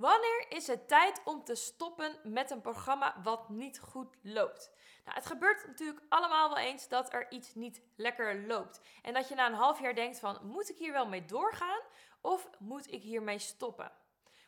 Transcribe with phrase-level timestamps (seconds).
[0.00, 4.70] Wanneer is het tijd om te stoppen met een programma wat niet goed loopt?
[5.04, 8.80] Nou, het gebeurt natuurlijk allemaal wel eens dat er iets niet lekker loopt.
[9.02, 11.80] En dat je na een half jaar denkt van, moet ik hier wel mee doorgaan
[12.20, 13.92] of moet ik hiermee stoppen?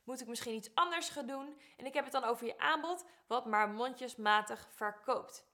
[0.05, 1.61] Moet ik misschien iets anders gaan doen?
[1.77, 5.47] En ik heb het dan over je aanbod, wat maar mondjesmatig verkoopt.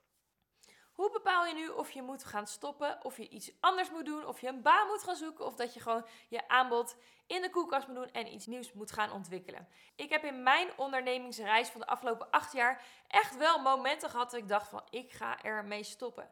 [0.98, 4.26] Hoe bepaal je nu of je moet gaan stoppen, of je iets anders moet doen,
[4.26, 7.50] of je een baan moet gaan zoeken, of dat je gewoon je aanbod in de
[7.50, 9.68] koelkast moet doen en iets nieuws moet gaan ontwikkelen?
[9.96, 14.40] Ik heb in mijn ondernemingsreis van de afgelopen acht jaar echt wel momenten gehad dat
[14.40, 16.30] ik dacht van ik ga ermee stoppen.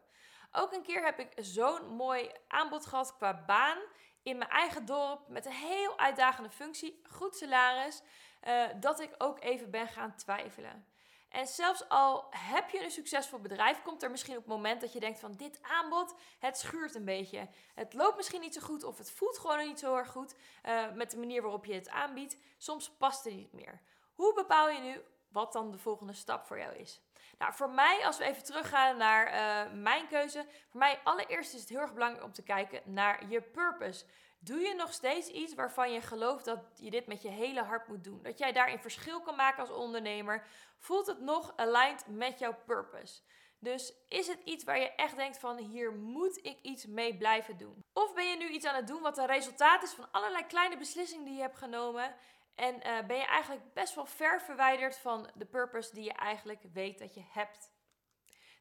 [0.52, 3.78] Ook een keer heb ik zo'n mooi aanbod gehad qua baan
[4.22, 8.02] in mijn eigen dorp met een heel uitdagende functie, goed salaris,
[8.42, 10.86] uh, dat ik ook even ben gaan twijfelen.
[11.28, 14.92] En zelfs al heb je een succesvol bedrijf, komt er misschien op het moment dat
[14.92, 17.48] je denkt van dit aanbod, het schuurt een beetje.
[17.74, 20.92] Het loopt misschien niet zo goed of het voelt gewoon niet zo erg goed uh,
[20.92, 22.36] met de manier waarop je het aanbiedt.
[22.56, 23.80] Soms past het niet meer.
[24.14, 27.00] Hoe bepaal je nu wat dan de volgende stap voor jou is?
[27.38, 31.60] Nou, voor mij, als we even teruggaan naar uh, mijn keuze, voor mij allereerst is
[31.60, 34.04] het heel erg belangrijk om te kijken naar je purpose.
[34.46, 37.88] Doe je nog steeds iets waarvan je gelooft dat je dit met je hele hart
[37.88, 38.22] moet doen?
[38.22, 40.46] Dat jij daarin verschil kan maken als ondernemer?
[40.78, 43.20] Voelt het nog aligned met jouw purpose?
[43.58, 47.56] Dus is het iets waar je echt denkt van hier moet ik iets mee blijven
[47.56, 47.84] doen?
[47.92, 50.76] Of ben je nu iets aan het doen wat een resultaat is van allerlei kleine
[50.76, 52.14] beslissingen die je hebt genomen
[52.54, 56.62] en uh, ben je eigenlijk best wel ver verwijderd van de purpose die je eigenlijk
[56.72, 57.74] weet dat je hebt?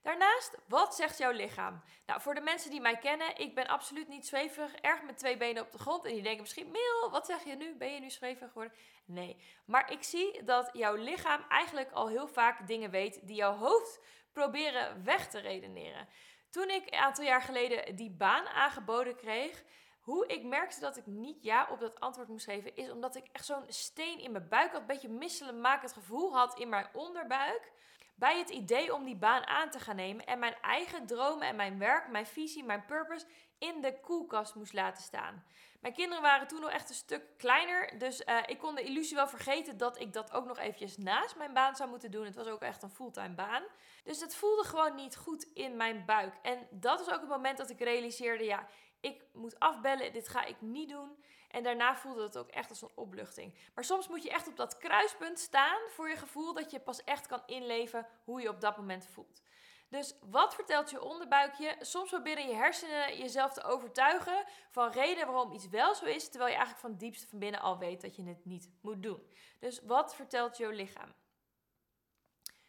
[0.06, 1.82] Daarnaast, wat zegt jouw lichaam?
[2.06, 5.38] Nou, voor de mensen die mij kennen, ik ben absoluut niet zweverig, erg met twee
[5.38, 6.06] benen op de grond.
[6.06, 7.76] En die denken misschien, Mil, wat zeg je nu?
[7.76, 8.78] Ben je nu zweverig geworden?
[9.06, 13.56] Nee, maar ik zie dat jouw lichaam eigenlijk al heel vaak dingen weet die jouw
[13.56, 14.00] hoofd
[14.32, 16.08] proberen weg te redeneren.
[16.50, 19.64] Toen ik een aantal jaar geleden die baan aangeboden kreeg,
[20.06, 23.28] hoe ik merkte dat ik niet ja op dat antwoord moest geven, is omdat ik
[23.32, 27.72] echt zo'n steen in mijn buik had, een beetje misselenmakend gevoel had in mijn onderbuik
[28.16, 31.56] bij het idee om die baan aan te gaan nemen en mijn eigen dromen en
[31.56, 33.26] mijn werk, mijn visie, mijn purpose
[33.58, 35.44] in de koelkast moest laten staan.
[35.80, 39.16] Mijn kinderen waren toen nog echt een stuk kleiner, dus uh, ik kon de illusie
[39.16, 42.26] wel vergeten dat ik dat ook nog eventjes naast mijn baan zou moeten doen.
[42.26, 43.64] Het was ook echt een fulltime baan.
[44.04, 46.36] Dus het voelde gewoon niet goed in mijn buik.
[46.42, 48.68] En dat is ook het moment dat ik realiseerde, ja,
[49.06, 51.24] ik moet afbellen, dit ga ik niet doen.
[51.50, 53.58] En daarna voelde het ook echt als een opluchting.
[53.76, 57.04] Maar soms moet je echt op dat kruispunt staan voor je gevoel dat je pas
[57.04, 59.42] echt kan inleven hoe je op dat moment voelt.
[59.90, 61.76] Dus wat vertelt je onderbuikje?
[61.80, 66.52] Soms proberen je hersenen jezelf te overtuigen van reden waarom iets wel zo is, terwijl
[66.52, 69.32] je eigenlijk van diepste van binnen al weet dat je het niet moet doen.
[69.60, 71.14] Dus wat vertelt jouw lichaam?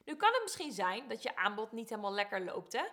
[0.05, 2.85] Nu kan het misschien zijn dat je aanbod niet helemaal lekker loopt, hè?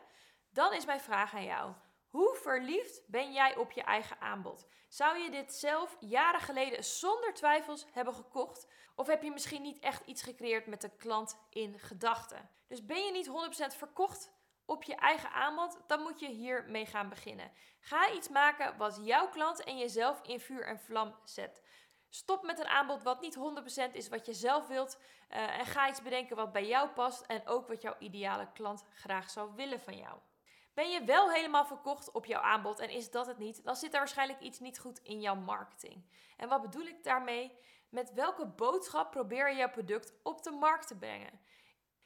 [0.50, 1.74] Dan is mijn vraag aan jou:
[2.13, 4.68] hoe verliefd ben jij op je eigen aanbod?
[4.88, 8.68] Zou je dit zelf jaren geleden zonder twijfels hebben gekocht?
[8.96, 12.50] Of heb je misschien niet echt iets gecreëerd met de klant in gedachten?
[12.68, 13.29] Dus ben je niet
[13.73, 14.31] 100% verkocht
[14.66, 17.52] op je eigen aanbod, dan moet je hiermee gaan beginnen.
[17.79, 21.62] Ga iets maken wat jouw klant en jezelf in vuur en vlam zet.
[22.09, 23.38] Stop met een aanbod wat niet
[23.90, 25.00] 100% is wat je zelf wilt.
[25.29, 28.84] Uh, en ga iets bedenken wat bij jou past en ook wat jouw ideale klant
[28.94, 30.19] graag zou willen van jou.
[30.73, 33.94] Ben je wel helemaal verkocht op jouw aanbod en is dat het niet, dan zit
[33.94, 36.06] er waarschijnlijk iets niet goed in jouw marketing.
[36.38, 37.57] En wat bedoel ik daarmee?
[37.89, 41.41] Met welke boodschap probeer je jouw product op de markt te brengen?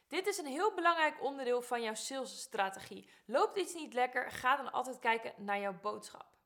[0.07, 3.09] Dit is een heel belangrijk onderdeel van jouw salesstrategie.
[3.25, 6.36] Loopt iets niet lekker, ga dan altijd kijken naar jouw boodschap.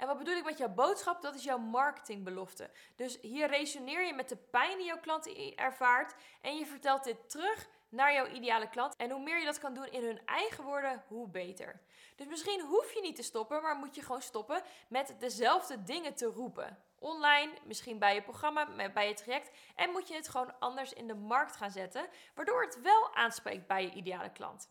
[0.00, 1.22] En wat bedoel ik met jouw boodschap?
[1.22, 2.70] Dat is jouw marketingbelofte.
[2.96, 7.30] Dus hier resoneer je met de pijn die jouw klant ervaart en je vertelt dit
[7.30, 8.96] terug naar jouw ideale klant.
[8.96, 11.80] En hoe meer je dat kan doen in hun eigen woorden, hoe beter.
[12.16, 16.14] Dus misschien hoef je niet te stoppen, maar moet je gewoon stoppen met dezelfde dingen
[16.14, 16.78] te roepen.
[16.98, 19.50] Online, misschien bij je programma, bij je traject.
[19.74, 23.66] En moet je het gewoon anders in de markt gaan zetten, waardoor het wel aanspreekt
[23.66, 24.68] bij je ideale klant.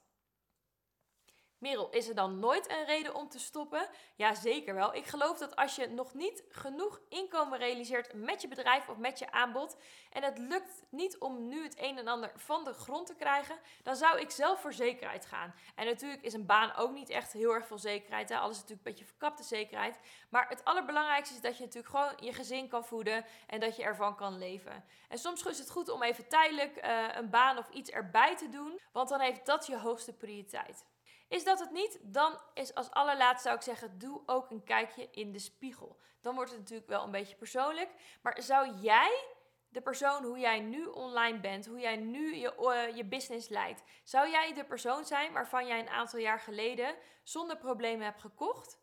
[1.60, 3.90] Merel, is er dan nooit een reden om te stoppen?
[4.16, 4.96] Ja, zeker wel.
[4.96, 9.20] Ik geloof dat als je nog niet genoeg inkomen realiseert met je bedrijf of met
[9.20, 9.78] je aanbod
[10.10, 13.60] en het lukt niet om nu het een en ander van de grond te krijgen,
[13.84, 15.54] dan zou ik zelf voor zekerheid gaan.
[15.76, 18.30] En natuurlijk is een baan ook niet echt heel erg veel zekerheid.
[18.30, 18.38] Hè?
[18.38, 20.00] Alles is natuurlijk een beetje verkapte zekerheid.
[20.30, 23.84] Maar het allerbelangrijkste is dat je natuurlijk gewoon je gezin kan voeden en dat je
[23.84, 24.86] ervan kan leven.
[25.10, 28.50] En soms is het goed om even tijdelijk uh, een baan of iets erbij te
[28.50, 30.86] doen, want dan heeft dat je hoogste prioriteit.
[31.30, 32.00] Is dat het niet?
[32.02, 36.00] Dan is als allerlaatste zou ik zeggen, doe ook een kijkje in de spiegel.
[36.22, 37.90] Dan wordt het natuurlijk wel een beetje persoonlijk.
[38.22, 39.26] Maar zou jij
[39.70, 43.84] de persoon hoe jij nu online bent, hoe jij nu je, uh, je business leidt,
[44.04, 48.78] zou jij de persoon zijn waarvan jij een aantal jaar geleden zonder problemen hebt gekocht?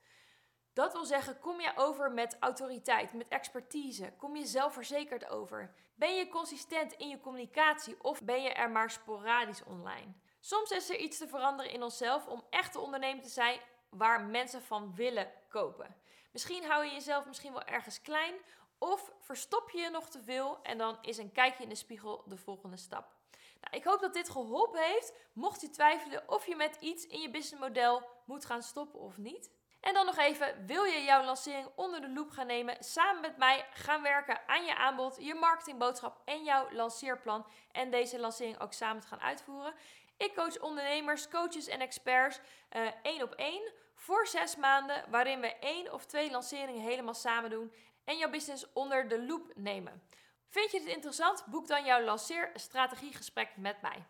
[0.73, 4.13] Dat wil zeggen, kom je over met autoriteit, met expertise?
[4.17, 5.75] Kom je zelfverzekerd over?
[5.95, 10.15] Ben je consistent in je communicatie of ben je er maar sporadisch online?
[10.47, 13.61] Soms is er iets te veranderen in onszelf om echt de ondernemer te zijn
[13.91, 15.97] waar mensen van willen kopen.
[16.33, 18.35] Misschien hou je jezelf misschien wel ergens klein
[18.79, 22.23] of verstop je je nog te veel en dan is een kijkje in de spiegel
[22.27, 23.15] de volgende stap.
[23.61, 27.21] Nou, ik hoop dat dit geholpen heeft, mocht je twijfelen of je met iets in
[27.21, 29.51] je businessmodel moet gaan stoppen of niet.
[29.81, 33.37] En dan nog even, wil je jouw lancering onder de loep gaan nemen, samen met
[33.37, 38.73] mij gaan werken aan je aanbod, je marketingboodschap en jouw lanceerplan en deze lancering ook
[38.73, 39.75] samen te gaan uitvoeren?
[40.17, 42.41] Ik coach ondernemers, coaches en experts
[42.77, 47.51] uh, één op één voor zes maanden, waarin we één of twee lanceringen helemaal samen
[47.51, 47.73] doen
[48.05, 50.03] en jouw business onder de loep nemen.
[50.49, 51.47] Vind je dit interessant?
[51.47, 54.07] Boek dan jouw lanceerstrategiegesprek met mij.